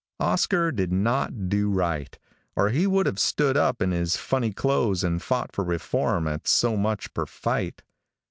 Oscar 0.19 0.71
did 0.71 0.91
not 0.91 1.47
do 1.47 1.69
right, 1.69 2.17
or 2.55 2.69
he 2.69 2.87
would 2.87 3.05
have 3.05 3.19
stood 3.19 3.55
up 3.55 3.83
in 3.83 3.91
his 3.91 4.17
funny 4.17 4.51
clothes 4.51 5.03
and 5.03 5.21
fought 5.21 5.51
for 5.51 5.63
reform 5.63 6.27
at 6.27 6.47
so 6.47 6.75
much 6.75 7.13
per 7.13 7.27
fight. 7.27 7.83